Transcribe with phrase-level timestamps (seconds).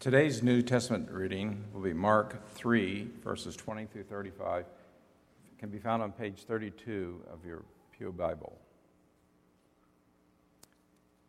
[0.00, 4.64] Today's New Testament reading will be Mark 3, verses 20 through 35.
[4.64, 8.56] It can be found on page 32 of your Pew Bible.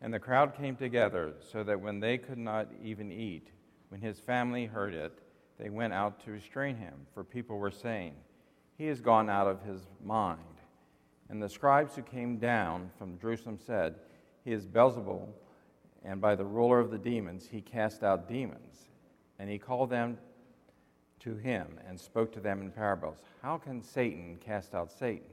[0.01, 3.49] And the crowd came together so that when they could not even eat,
[3.89, 5.19] when his family heard it,
[5.59, 8.13] they went out to restrain him, for people were saying,
[8.77, 10.39] He has gone out of his mind.
[11.27, 13.95] And the scribes who came down from Jerusalem said,
[14.45, 15.27] He is Beelzebul
[16.03, 18.87] and by the ruler of the demons he cast out demons.
[19.39, 20.17] And he called them
[21.21, 23.21] to him and spoke to them in parables.
[23.41, 25.25] How can Satan cast out Satan?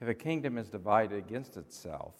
[0.00, 2.14] If a kingdom is divided against itself,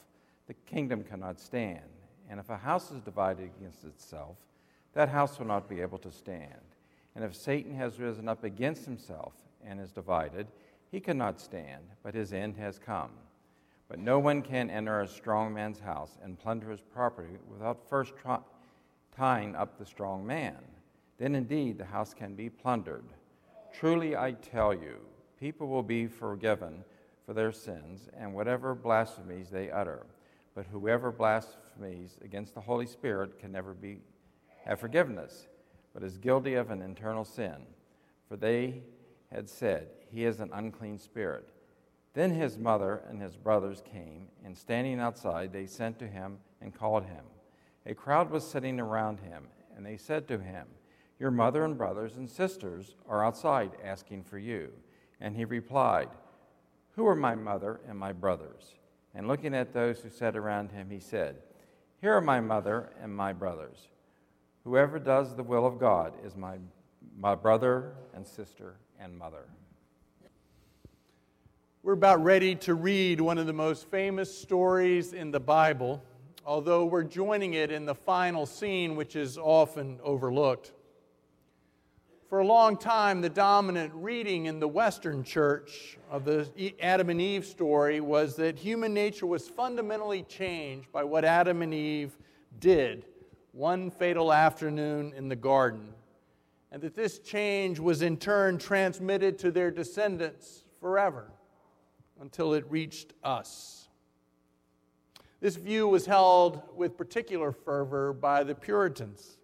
[0.47, 1.81] the kingdom cannot stand.
[2.29, 4.37] And if a house is divided against itself,
[4.95, 6.55] that house will not be able to stand.
[7.15, 9.33] And if Satan has risen up against himself
[9.65, 10.47] and is divided,
[10.91, 13.11] he cannot stand, but his end has come.
[13.89, 18.15] But no one can enter a strong man's house and plunder his property without first
[19.17, 20.57] tying up the strong man.
[21.19, 23.05] Then indeed the house can be plundered.
[23.73, 24.97] Truly I tell you,
[25.39, 26.85] people will be forgiven
[27.25, 30.07] for their sins and whatever blasphemies they utter.
[30.55, 34.01] But whoever blasphemies against the Holy Spirit can never be,
[34.65, 35.49] have forgiveness,
[35.93, 37.57] but is guilty of an eternal sin.
[38.29, 38.83] For they
[39.31, 41.49] had said, He is an unclean spirit.
[42.17, 46.75] Then his mother and his brothers came, and standing outside, they sent to him and
[46.75, 47.27] called him.
[47.85, 50.67] A crowd was sitting around him, and they said to him,
[51.21, 54.73] Your mother and brothers and sisters are outside asking for you.
[55.21, 56.09] And he replied,
[56.93, 58.77] Who are my mother and my brothers?
[59.15, 61.37] And looking at those who sat around him, he said,
[62.01, 63.89] Here are my mother and my brothers.
[64.65, 66.57] Whoever does the will of God is my,
[67.15, 69.49] my brother and sister and mother.
[71.87, 76.03] We're about ready to read one of the most famous stories in the Bible,
[76.45, 80.73] although we're joining it in the final scene, which is often overlooked.
[82.29, 87.21] For a long time, the dominant reading in the Western church of the Adam and
[87.21, 92.19] Eve story was that human nature was fundamentally changed by what Adam and Eve
[92.59, 93.05] did
[93.53, 95.95] one fatal afternoon in the garden,
[96.73, 101.31] and that this change was in turn transmitted to their descendants forever
[102.21, 103.89] until it reached us.
[105.41, 109.39] This view was held with particular fervor by the Puritans.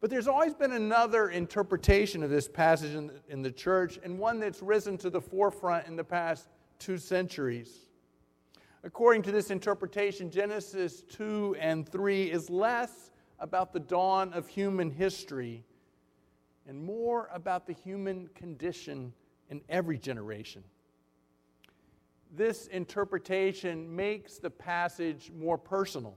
[0.00, 4.40] But there's always been another interpretation of this passage in, in the church, and one
[4.40, 7.88] that's risen to the forefront in the past two centuries.
[8.84, 14.90] According to this interpretation, Genesis 2 and 3 is less about the dawn of human
[14.90, 15.64] history
[16.66, 19.12] and more about the human condition
[19.50, 20.64] in every generation
[22.32, 26.16] this interpretation makes the passage more personal.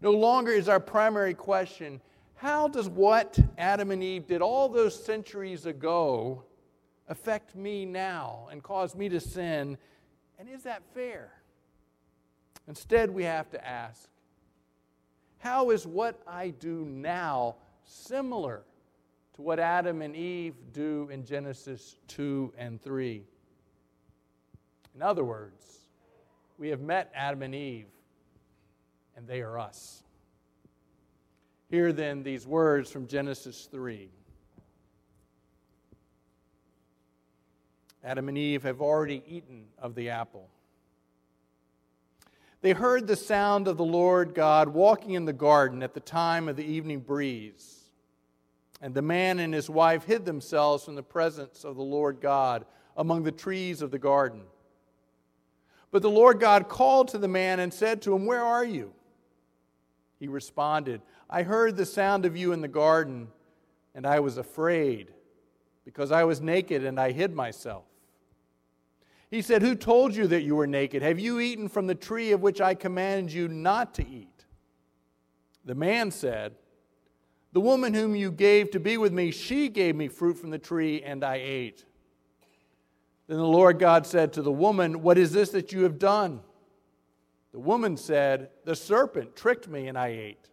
[0.00, 2.00] No longer is our primary question
[2.36, 6.44] how does what Adam and Eve did all those centuries ago
[7.08, 9.78] affect me now and cause me to sin?
[10.38, 11.32] And is that fair?
[12.68, 14.10] Instead, we have to ask
[15.38, 18.64] how is what I do now similar
[19.34, 23.24] to what Adam and Eve do in Genesis 2 and 3?
[24.96, 25.62] In other words,
[26.58, 27.90] we have met Adam and Eve,
[29.14, 30.02] and they are us.
[31.68, 34.08] Hear then these words from Genesis 3.
[38.02, 40.48] Adam and Eve have already eaten of the apple.
[42.62, 46.48] They heard the sound of the Lord God walking in the garden at the time
[46.48, 47.84] of the evening breeze.
[48.80, 52.64] And the man and his wife hid themselves from the presence of the Lord God
[52.96, 54.40] among the trees of the garden.
[55.90, 58.92] But the Lord God called to the man and said to him, Where are you?
[60.18, 63.28] He responded, I heard the sound of you in the garden,
[63.94, 65.12] and I was afraid,
[65.84, 67.84] because I was naked and I hid myself.
[69.30, 71.02] He said, Who told you that you were naked?
[71.02, 74.44] Have you eaten from the tree of which I commanded you not to eat?
[75.64, 76.54] The man said,
[77.52, 80.58] The woman whom you gave to be with me, she gave me fruit from the
[80.58, 81.84] tree, and I ate.
[83.28, 86.40] Then the Lord God said to the woman, What is this that you have done?
[87.52, 90.50] The woman said, The serpent tricked me and I ate.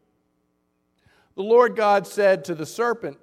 [1.36, 3.18] The Lord God said to the serpent,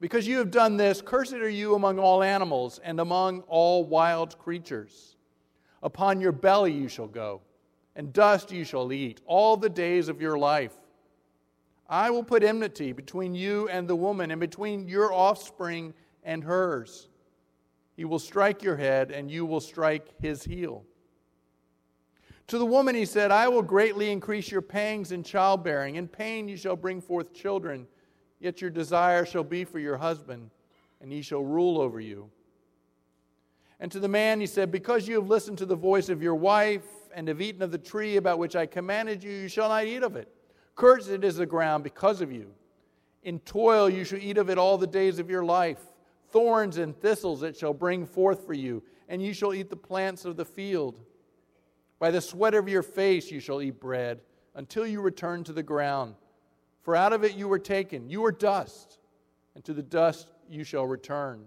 [0.00, 4.38] Because you have done this, cursed are you among all animals and among all wild
[4.38, 5.16] creatures.
[5.82, 7.42] Upon your belly you shall go,
[7.94, 10.74] and dust you shall eat all the days of your life.
[11.88, 17.08] I will put enmity between you and the woman, and between your offspring and hers.
[17.96, 20.84] He will strike your head, and you will strike his heel.
[22.48, 25.96] To the woman he said, I will greatly increase your pangs in childbearing.
[25.96, 27.86] In pain you shall bring forth children.
[28.38, 30.50] Yet your desire shall be for your husband,
[31.00, 32.30] and he shall rule over you.
[33.80, 36.34] And to the man he said, Because you have listened to the voice of your
[36.34, 36.84] wife,
[37.16, 40.02] and have eaten of the tree about which I commanded you, you shall not eat
[40.02, 40.28] of it.
[40.74, 42.52] Cursed is the ground because of you.
[43.22, 45.80] In toil you shall eat of it all the days of your life.
[46.30, 50.24] Thorns and thistles it shall bring forth for you, and you shall eat the plants
[50.24, 51.00] of the field.
[51.98, 54.20] By the sweat of your face you shall eat bread,
[54.54, 56.14] until you return to the ground.
[56.82, 58.08] For out of it you were taken.
[58.08, 58.98] You are dust,
[59.54, 61.44] and to the dust you shall return.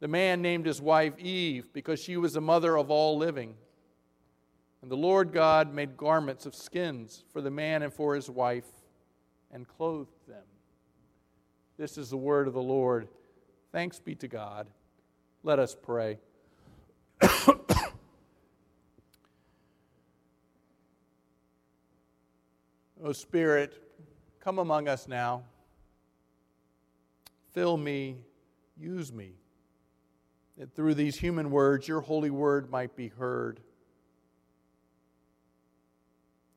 [0.00, 3.54] The man named his wife Eve, because she was the mother of all living.
[4.82, 8.66] And the Lord God made garments of skins for the man and for his wife,
[9.50, 10.44] and clothed them.
[11.78, 13.08] This is the word of the Lord.
[13.72, 14.68] Thanks be to God.
[15.42, 16.18] Let us pray.
[23.06, 23.80] O Spirit,
[24.40, 25.44] come among us now.
[27.52, 28.16] Fill me,
[28.76, 29.34] use me,
[30.58, 33.60] that through these human words your holy word might be heard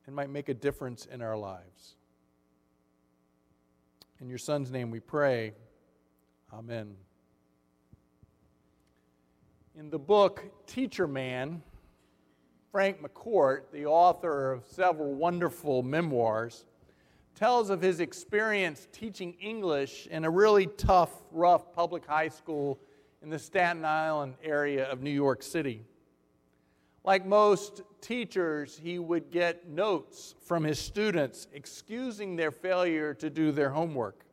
[0.06, 1.94] and might make a difference in our lives.
[4.20, 5.52] In your Son's name we pray.
[6.52, 6.96] Amen.
[9.78, 11.62] In the book Teacher Man,
[12.72, 16.64] Frank McCourt, the author of several wonderful memoirs,
[17.36, 22.80] tells of his experience teaching English in a really tough, rough public high school
[23.22, 25.84] in the Staten Island area of New York City.
[27.04, 33.52] Like most teachers, he would get notes from his students excusing their failure to do
[33.52, 34.24] their homework.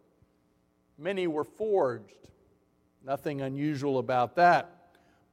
[0.97, 2.27] Many were forged.
[3.05, 4.77] Nothing unusual about that.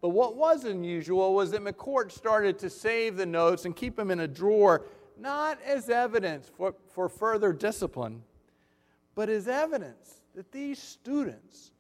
[0.01, 4.11] But what was unusual was that McCourt started to save the notes and keep them
[4.11, 4.85] in a drawer,
[5.19, 8.23] not as evidence for, for further discipline,
[9.15, 11.71] but as evidence that these students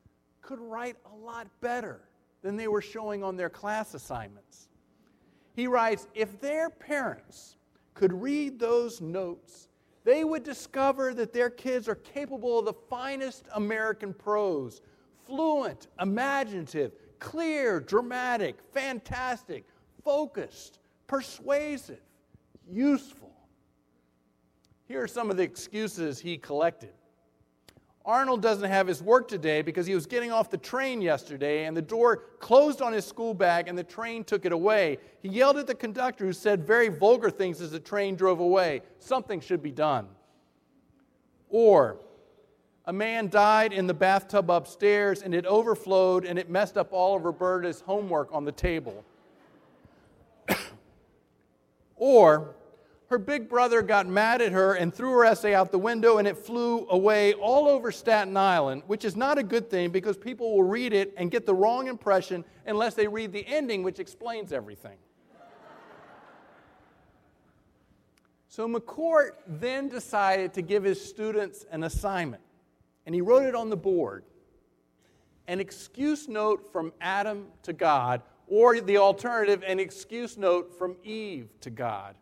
[0.40, 2.00] could write a lot better
[2.42, 4.69] than they were showing on their class assignments.
[5.54, 7.56] He writes If their parents
[7.94, 9.69] could read those notes,
[10.05, 14.83] they would discover that their kids are capable of the finest American prose,
[15.27, 19.65] fluent, imaginative, clear, dramatic, fantastic,
[20.05, 22.03] focused, persuasive,
[22.71, 23.33] useful.
[24.87, 26.93] Here are some of the excuses he collected.
[28.06, 31.75] Arnold doesn't have his work today because he was getting off the train yesterday and
[31.75, 34.99] the door closed on his school bag and the train took it away.
[35.23, 38.83] He yelled at the conductor who said very vulgar things as the train drove away.
[38.99, 40.06] Something should be done.
[41.49, 41.97] Or,
[42.85, 47.17] a man died in the bathtub upstairs and it overflowed and it messed up all
[47.17, 49.03] of Roberta's homework on the table.
[51.97, 52.54] or,
[53.14, 56.26] her big brother got mad at her and threw her essay out the window and
[56.26, 60.56] it flew away all over Staten Island, which is not a good thing because people
[60.56, 64.52] will read it and get the wrong impression unless they read the ending, which explains
[64.52, 64.99] everything.
[68.49, 72.43] so McCourt then decided to give his students an assignment,
[73.06, 74.25] and he wrote it on the board
[75.46, 81.49] an excuse note from Adam to God, or the alternative, an excuse note from Eve
[81.60, 82.17] to God.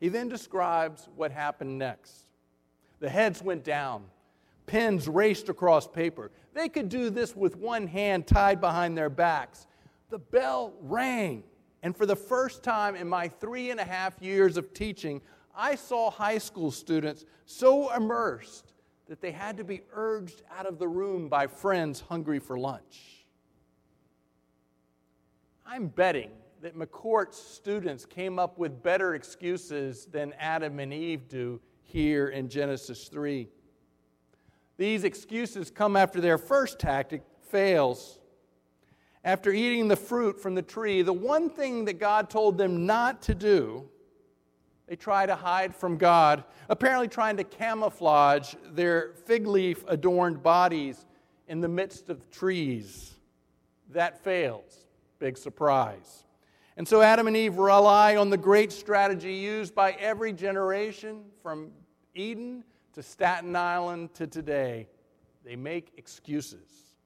[0.00, 2.26] He then describes what happened next.
[3.00, 4.04] The heads went down,
[4.66, 6.30] pens raced across paper.
[6.52, 9.66] They could do this with one hand tied behind their backs.
[10.10, 11.42] The bell rang,
[11.82, 15.20] and for the first time in my three and a half years of teaching,
[15.56, 18.72] I saw high school students so immersed
[19.06, 23.26] that they had to be urged out of the room by friends hungry for lunch.
[25.66, 26.30] I'm betting
[26.64, 32.48] that McCourt's students came up with better excuses than Adam and Eve do here in
[32.48, 33.46] Genesis 3.
[34.78, 38.18] These excuses come after their first tactic fails.
[39.24, 43.20] After eating the fruit from the tree, the one thing that God told them not
[43.24, 43.86] to do,
[44.88, 51.04] they try to hide from God, apparently trying to camouflage their fig leaf adorned bodies
[51.46, 53.12] in the midst of trees.
[53.90, 54.86] That fails.
[55.18, 56.24] Big surprise.
[56.76, 61.70] And so Adam and Eve rely on the great strategy used by every generation from
[62.14, 62.64] Eden
[62.94, 64.88] to Staten Island to today.
[65.44, 66.96] They make excuses.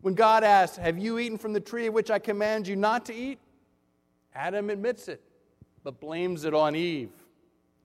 [0.00, 3.06] When God asks, Have you eaten from the tree of which I command you not
[3.06, 3.38] to eat?
[4.34, 5.22] Adam admits it,
[5.82, 7.10] but blames it on Eve.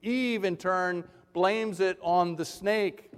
[0.01, 3.11] Eve, in turn, blames it on the snake.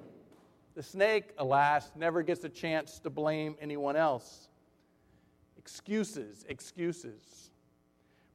[0.76, 4.48] The snake, alas, never gets a chance to blame anyone else.
[5.58, 7.51] Excuses, excuses.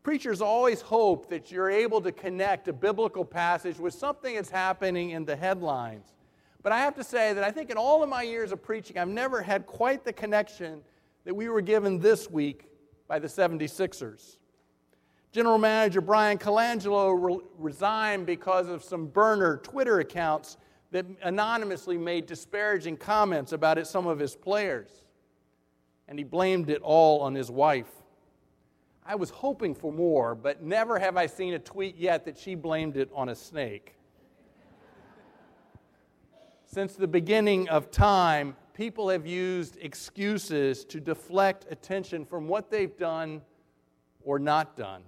[0.07, 5.11] Preachers always hope that you're able to connect a biblical passage with something that's happening
[5.11, 6.15] in the headlines.
[6.63, 8.99] But I have to say that I think in all of my years of preaching,
[8.99, 10.83] I've never had quite the connection
[11.25, 12.69] that we were given this week
[13.09, 14.37] by the 76ers.
[15.33, 20.57] General Manager Brian Colangelo re- resigned because of some burner Twitter accounts
[20.93, 25.03] that anonymously made disparaging comments about it, some of his players.
[26.07, 27.96] And he blamed it all on his wife.
[29.09, 32.57] I was hoping for more, but never have I seen a tweet yet that she
[32.57, 33.95] blamed it on a snake.
[36.65, 42.97] Since the beginning of time, people have used excuses to deflect attention from what they've
[42.97, 43.43] done
[44.25, 45.03] or not done.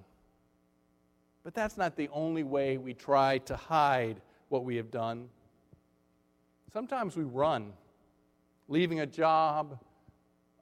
[1.43, 5.29] But that's not the only way we try to hide what we have done.
[6.73, 7.73] Sometimes we run,
[8.69, 9.81] leaving a job,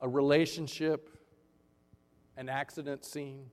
[0.01, 1.11] a relationship,
[2.37, 3.47] an accident scene.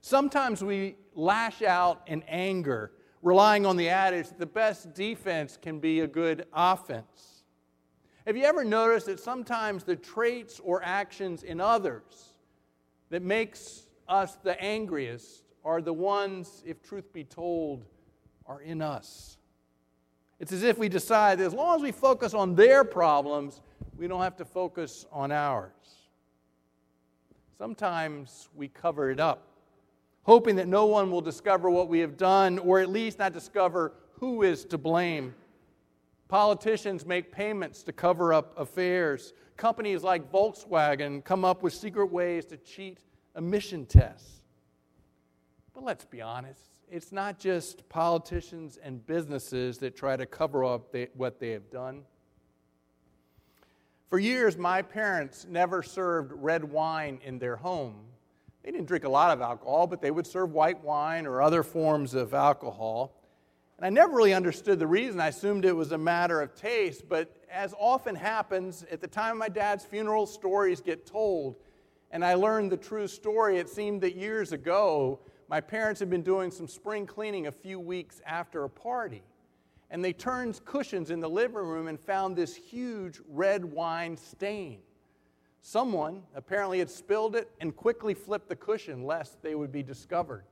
[0.00, 5.80] Sometimes we lash out in anger, relying on the adage that the best defense can
[5.80, 7.42] be a good offense.
[8.26, 12.36] Have you ever noticed that sometimes the traits or actions in others
[13.10, 17.84] that makes us the angriest are the ones, if truth be told,
[18.46, 19.38] are in us?
[20.38, 23.60] It's as if we decide that as long as we focus on their problems,
[23.96, 25.72] we don't have to focus on ours.
[27.58, 29.48] Sometimes we cover it up,
[30.24, 33.94] hoping that no one will discover what we have done, or at least not discover
[34.18, 35.34] who is to blame.
[36.28, 39.32] Politicians make payments to cover up affairs.
[39.56, 42.98] Companies like Volkswagen come up with secret ways to cheat
[43.36, 44.42] emission tests.
[45.72, 46.60] But let's be honest,
[46.90, 51.70] it's not just politicians and businesses that try to cover up they, what they have
[51.70, 52.02] done.
[54.08, 57.96] For years, my parents never served red wine in their home.
[58.62, 61.64] They didn't drink a lot of alcohol, but they would serve white wine or other
[61.64, 63.20] forms of alcohol.
[63.76, 65.20] And I never really understood the reason.
[65.20, 69.32] I assumed it was a matter of taste, but as often happens, at the time
[69.32, 71.56] of my dad's funeral, stories get told.
[72.12, 73.58] And I learned the true story.
[73.58, 77.80] It seemed that years ago, my parents had been doing some spring cleaning a few
[77.80, 79.22] weeks after a party
[79.90, 84.80] and they turned cushions in the living room and found this huge red wine stain.
[85.60, 90.44] Someone apparently had spilled it and quickly flipped the cushion lest they would be discovered.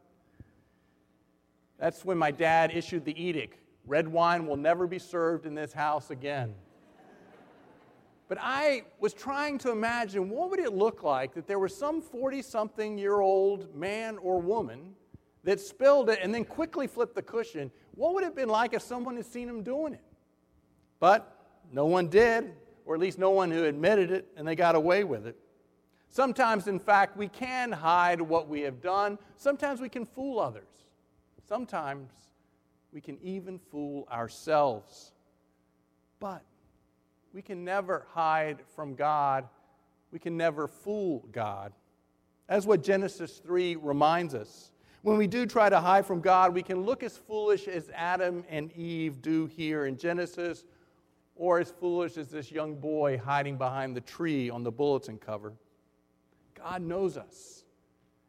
[1.78, 5.72] That's when my dad issued the edict red wine will never be served in this
[5.72, 6.54] house again.
[8.26, 12.00] But I was trying to imagine what would it look like that there was some
[12.00, 14.94] 40 something year old man or woman
[15.44, 18.74] that spilled it and then quickly flipped the cushion, what would it have been like
[18.74, 20.02] if someone had seen him doing it?
[21.00, 21.30] But
[21.72, 22.52] no one did,
[22.84, 25.36] or at least no one who admitted it, and they got away with it.
[26.08, 29.18] Sometimes, in fact, we can hide what we have done.
[29.36, 30.68] Sometimes we can fool others.
[31.48, 32.10] Sometimes
[32.92, 35.12] we can even fool ourselves.
[36.20, 36.42] But
[37.32, 39.48] we can never hide from God.
[40.12, 41.72] We can never fool God.
[42.48, 44.70] That's what Genesis 3 reminds us.
[45.04, 48.42] When we do try to hide from God, we can look as foolish as Adam
[48.48, 50.64] and Eve do here in Genesis,
[51.36, 55.52] or as foolish as this young boy hiding behind the tree on the bulletin cover.
[56.54, 57.64] God knows us,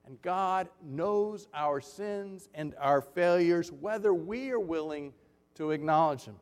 [0.06, 5.14] and God knows our sins and our failures, whether we are willing
[5.54, 6.36] to acknowledge them.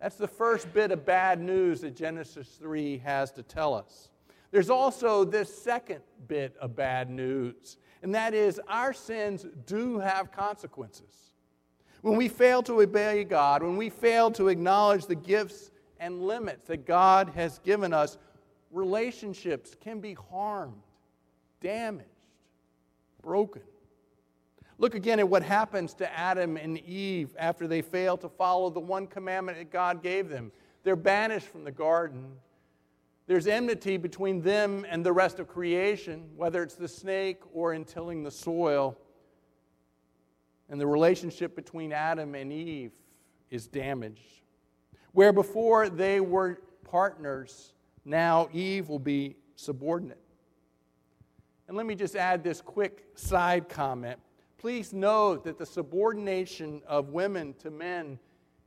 [0.00, 4.08] That's the first bit of bad news that Genesis 3 has to tell us.
[4.52, 10.32] There's also this second bit of bad news and that is our sins do have
[10.32, 11.34] consequences.
[12.02, 16.66] When we fail to obey God, when we fail to acknowledge the gifts and limits
[16.66, 18.18] that God has given us,
[18.72, 20.82] relationships can be harmed,
[21.60, 22.08] damaged,
[23.22, 23.62] broken.
[24.78, 28.80] Look again at what happens to Adam and Eve after they fail to follow the
[28.80, 30.50] one commandment that God gave them.
[30.82, 32.32] They're banished from the garden.
[33.26, 37.84] There's enmity between them and the rest of creation, whether it's the snake or in
[37.84, 38.96] tilling the soil.
[40.68, 42.92] And the relationship between Adam and Eve
[43.50, 44.42] is damaged.
[45.12, 47.74] Where before they were partners,
[48.04, 50.18] now Eve will be subordinate.
[51.68, 54.18] And let me just add this quick side comment.
[54.58, 58.18] Please note that the subordination of women to men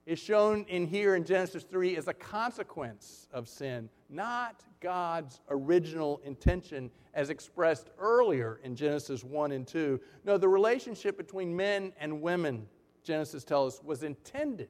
[0.05, 6.21] is shown in here in Genesis 3 as a consequence of sin, not God's original
[6.23, 9.99] intention as expressed earlier in Genesis 1 and 2.
[10.23, 12.67] No, the relationship between men and women,
[13.03, 14.69] Genesis tells us, was intended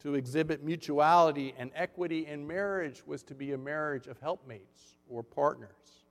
[0.00, 5.22] to exhibit mutuality and equity, and marriage was to be a marriage of helpmates or
[5.22, 6.04] partners.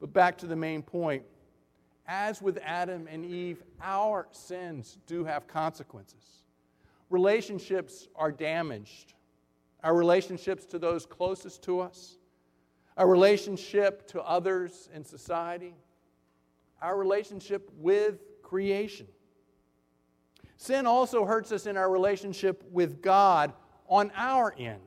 [0.00, 1.22] But back to the main point.
[2.06, 6.44] As with Adam and Eve, our sins do have consequences.
[7.10, 9.14] Relationships are damaged.
[9.82, 12.16] Our relationships to those closest to us,
[12.96, 15.74] our relationship to others in society,
[16.82, 19.06] our relationship with creation.
[20.56, 23.52] Sin also hurts us in our relationship with God
[23.86, 24.80] on our end.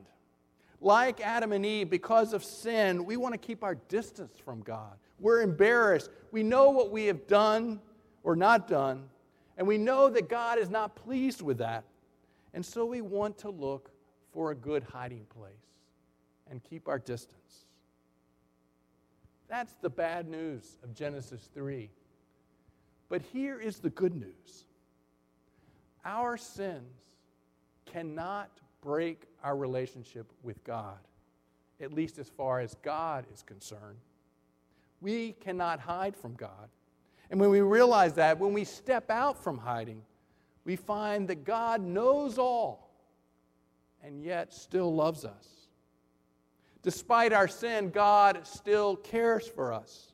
[0.80, 4.96] Like Adam and Eve, because of sin, we want to keep our distance from God.
[5.18, 6.10] We're embarrassed.
[6.32, 7.80] We know what we have done
[8.22, 9.08] or not done,
[9.56, 11.84] and we know that God is not pleased with that.
[12.54, 13.90] And so we want to look
[14.32, 15.52] for a good hiding place
[16.50, 17.66] and keep our distance.
[19.48, 21.90] That's the bad news of Genesis 3.
[23.08, 24.64] But here is the good news
[26.04, 27.02] our sins
[27.86, 30.98] cannot break our relationship with God,
[31.80, 33.98] at least as far as God is concerned.
[35.00, 36.68] We cannot hide from God.
[37.30, 40.02] And when we realize that, when we step out from hiding,
[40.64, 42.90] we find that God knows all
[44.02, 45.48] and yet still loves us.
[46.82, 50.12] Despite our sin, God still cares for us.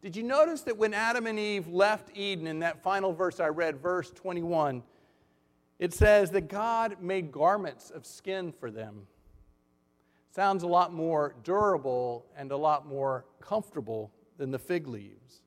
[0.00, 3.48] Did you notice that when Adam and Eve left Eden, in that final verse I
[3.48, 4.82] read, verse 21,
[5.78, 9.06] it says that God made garments of skin for them?
[10.30, 15.40] Sounds a lot more durable and a lot more comfortable than the fig leaves.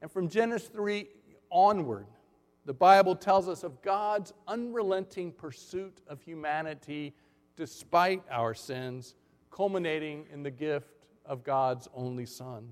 [0.00, 1.08] And from Genesis 3
[1.50, 2.06] onward,
[2.66, 7.14] the Bible tells us of God's unrelenting pursuit of humanity
[7.56, 9.14] despite our sins,
[9.50, 12.68] culminating in the gift of God's only Son.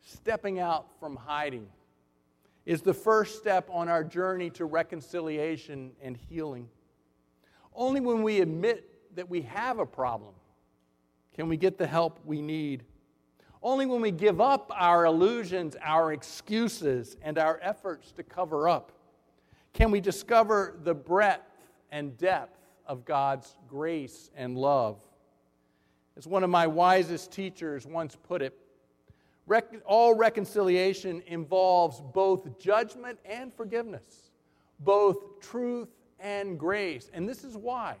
[0.00, 1.66] Stepping out from hiding
[2.64, 6.68] is the first step on our journey to reconciliation and healing.
[7.74, 10.34] Only when we admit that we have a problem
[11.34, 12.84] can we get the help we need.
[13.66, 18.92] Only when we give up our illusions, our excuses, and our efforts to cover up
[19.72, 21.50] can we discover the breadth
[21.90, 25.00] and depth of God's grace and love.
[26.16, 28.56] As one of my wisest teachers once put it,
[29.84, 34.30] all reconciliation involves both judgment and forgiveness,
[34.78, 35.88] both truth
[36.20, 37.10] and grace.
[37.12, 37.96] And this is why.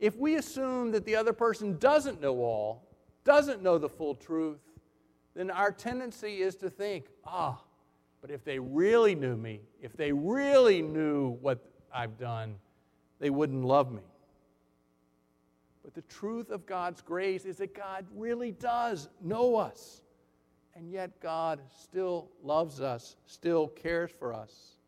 [0.00, 2.88] If we assume that the other person doesn't know all,
[3.24, 4.58] doesn't know the full truth,
[5.34, 7.60] then our tendency is to think, ah,
[8.20, 11.58] but if they really knew me, if they really knew what
[11.92, 12.56] I've done,
[13.18, 14.02] they wouldn't love me.
[15.82, 20.00] But the truth of God's grace is that God really does know us.
[20.74, 24.78] And yet, God still loves us, still cares for us.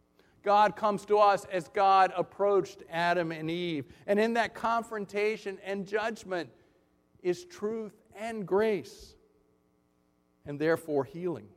[0.42, 3.87] God comes to us as God approached Adam and Eve.
[4.07, 6.49] And in that confrontation and judgment
[7.23, 9.14] is truth and grace,
[10.46, 11.48] and therefore healing.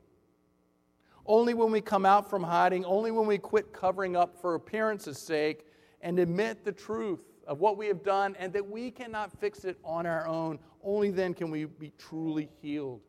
[1.26, 5.18] Only when we come out from hiding, only when we quit covering up for appearance's
[5.18, 5.66] sake
[6.00, 9.78] and admit the truth of what we have done and that we cannot fix it
[9.84, 13.00] on our own, only then can we be truly healed.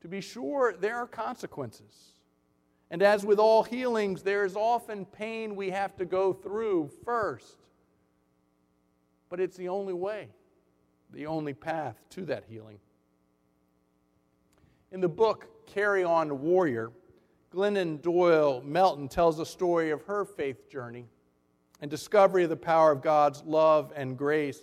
[0.00, 2.12] To be sure, there are consequences.
[2.90, 7.56] And as with all healings, there is often pain we have to go through first.
[9.28, 10.28] But it's the only way
[11.14, 12.78] the only path to that healing.
[14.90, 16.90] In the book Carry On Warrior,
[17.52, 21.06] Glennon Doyle Melton tells the story of her faith journey
[21.80, 24.60] and discovery of the power of God's love and grace.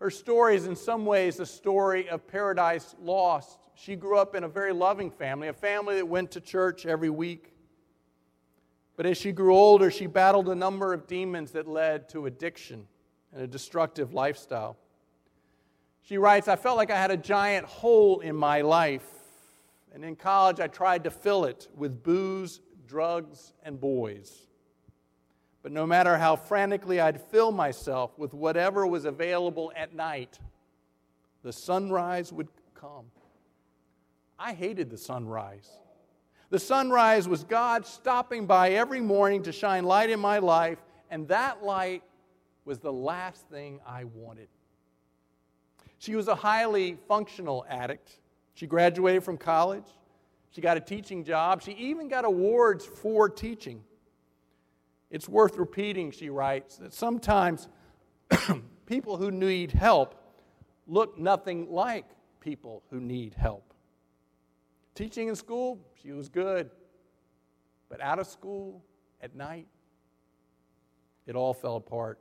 [0.00, 3.58] Her story is in some ways a story of paradise lost.
[3.74, 7.10] She grew up in a very loving family, a family that went to church every
[7.10, 7.52] week.
[8.96, 12.86] But as she grew older, she battled a number of demons that led to addiction
[13.32, 14.76] and a destructive lifestyle.
[16.06, 19.08] She writes, I felt like I had a giant hole in my life.
[19.92, 24.46] And in college, I tried to fill it with booze, drugs, and boys.
[25.64, 30.38] But no matter how frantically I'd fill myself with whatever was available at night,
[31.42, 33.06] the sunrise would come.
[34.38, 35.68] I hated the sunrise.
[36.50, 40.78] The sunrise was God stopping by every morning to shine light in my life,
[41.10, 42.04] and that light
[42.64, 44.46] was the last thing I wanted.
[45.98, 48.18] She was a highly functional addict.
[48.54, 49.86] She graduated from college.
[50.50, 51.62] She got a teaching job.
[51.62, 53.82] She even got awards for teaching.
[55.10, 57.68] It's worth repeating, she writes, that sometimes
[58.86, 60.14] people who need help
[60.86, 62.06] look nothing like
[62.40, 63.74] people who need help.
[64.94, 66.70] Teaching in school, she was good.
[67.88, 68.82] But out of school,
[69.20, 69.66] at night,
[71.26, 72.18] it all fell apart.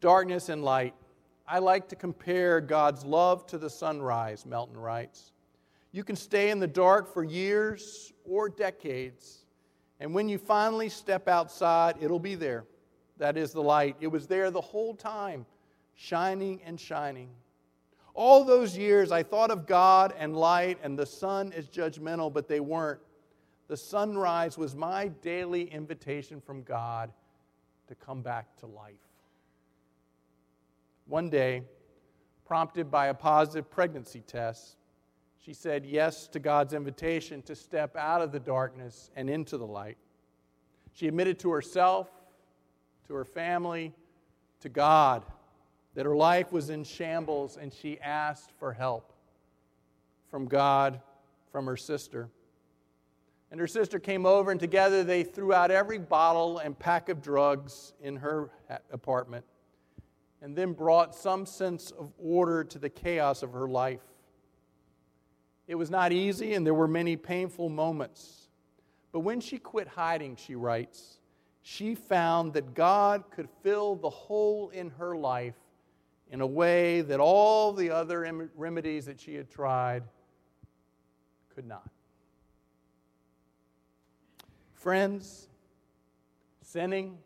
[0.00, 0.94] Darkness and light
[1.46, 5.32] I like to compare God's love to the sunrise, Melton writes.
[5.92, 9.44] You can stay in the dark for years or decades,
[10.00, 12.64] And when you finally step outside, it'll be there.
[13.18, 13.96] That is the light.
[14.00, 15.46] It was there the whole time,
[15.94, 17.30] shining and shining.
[18.12, 22.48] All those years, I thought of God and light and the sun as judgmental, but
[22.48, 23.00] they weren't.
[23.68, 27.12] The sunrise was my daily invitation from God
[27.86, 28.94] to come back to life.
[31.06, 31.62] One day,
[32.46, 34.76] prompted by a positive pregnancy test,
[35.38, 39.66] she said yes to God's invitation to step out of the darkness and into the
[39.66, 39.98] light.
[40.92, 42.08] She admitted to herself,
[43.06, 43.92] to her family,
[44.60, 45.24] to God
[45.94, 49.12] that her life was in shambles and she asked for help
[50.30, 51.00] from God,
[51.52, 52.28] from her sister.
[53.50, 57.22] And her sister came over, and together they threw out every bottle and pack of
[57.22, 58.50] drugs in her
[58.90, 59.44] apartment
[60.44, 64.02] and then brought some sense of order to the chaos of her life.
[65.66, 68.50] It was not easy, and there were many painful moments.
[69.10, 71.18] But when she quit hiding, she writes,
[71.62, 75.56] she found that God could fill the hole in her life
[76.30, 80.02] in a way that all the other remedies that she had tried
[81.54, 81.88] could not.
[84.74, 85.48] Friends,
[86.60, 87.16] sinning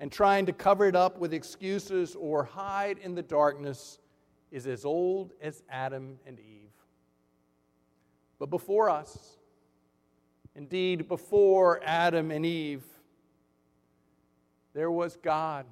[0.00, 3.98] and trying to cover it up with excuses or hide in the darkness
[4.50, 6.70] is as old as Adam and Eve.
[8.38, 9.38] But before us,
[10.54, 12.84] indeed, before Adam and Eve,
[14.74, 15.66] there was God,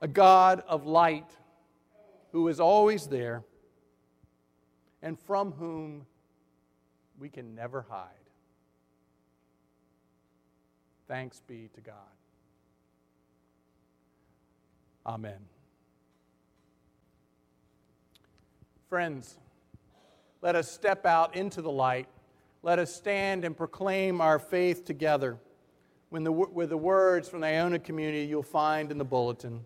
[0.00, 1.30] a God of light
[2.32, 3.44] who is always there
[5.00, 6.06] and from whom
[7.18, 8.08] we can never hide.
[11.06, 11.94] Thanks be to God.
[15.06, 15.38] Amen.
[18.88, 19.36] Friends,
[20.40, 22.06] let us step out into the light.
[22.62, 25.36] Let us stand and proclaim our faith together
[26.10, 26.24] with
[26.68, 29.64] the words from the Iona community you'll find in the bulletin.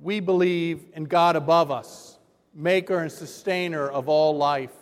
[0.00, 2.18] We believe in God above us,
[2.54, 4.72] maker and sustainer of all life.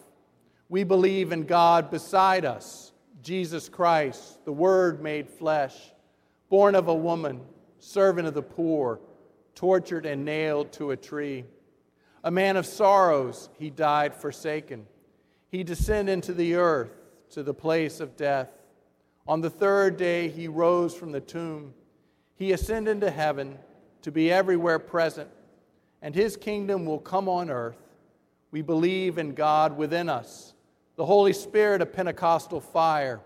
[0.68, 5.74] We believe in God beside us, Jesus Christ, the Word made flesh
[6.48, 7.40] born of a woman,
[7.78, 9.00] servant of the poor,
[9.54, 11.44] tortured and nailed to a tree.
[12.24, 14.86] A man of sorrows, he died forsaken.
[15.50, 16.90] He descended into the earth,
[17.30, 18.50] to the place of death.
[19.26, 21.74] On the third day, he rose from the tomb.
[22.36, 23.58] He ascended into heaven
[24.02, 25.28] to be everywhere present,
[26.00, 27.76] and his kingdom will come on earth.
[28.50, 30.54] We believe in God within us,
[30.96, 33.20] the Holy Spirit a Pentecostal fire,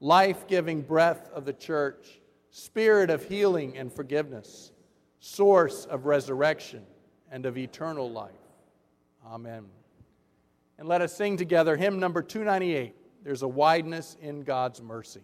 [0.00, 2.21] life giving breath of the church
[2.52, 4.72] Spirit of healing and forgiveness,
[5.20, 6.84] source of resurrection
[7.30, 8.30] and of eternal life.
[9.26, 9.64] Amen.
[10.78, 15.22] And let us sing together hymn number 298 There's a Wideness in God's Mercy.